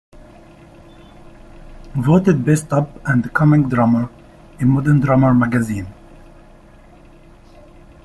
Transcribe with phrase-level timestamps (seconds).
[1.95, 4.09] Voted best Up and Coming drummer
[4.59, 5.93] in Modern Drummer magazine.